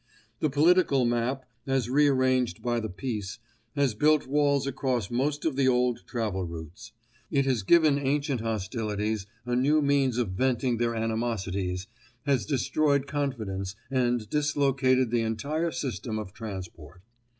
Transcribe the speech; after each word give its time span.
The 0.39 0.49
political 0.49 1.05
map, 1.05 1.47
as 1.67 1.87
re 1.87 2.07
arranged 2.07 2.63
by 2.63 2.79
the 2.79 2.89
Peace, 2.89 3.37
has 3.75 3.93
built 3.93 4.25
walls 4.25 4.65
across 4.65 5.11
most 5.11 5.45
of 5.45 5.55
the 5.55 5.67
old 5.67 6.07
travel 6.07 6.43
routes; 6.43 6.91
it 7.29 7.45
has 7.45 7.61
given 7.61 7.99
ancient 7.99 8.41
hostilities 8.41 9.27
a 9.45 9.55
new 9.55 9.79
means 9.79 10.17
of 10.17 10.29
venting 10.29 10.77
their 10.77 10.95
animosities, 10.95 11.85
has 12.25 12.47
destroyed 12.47 13.05
confidence 13.05 13.75
and 13.91 14.27
dislocated 14.27 15.11
the 15.11 15.21
entire 15.21 15.69
system 15.71 16.17
of 16.17 16.33
transport. 16.33 17.03